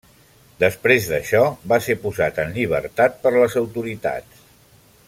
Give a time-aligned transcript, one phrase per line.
[0.61, 1.41] Després d'això
[1.73, 4.43] va ser posat en llibertat per les autoritats.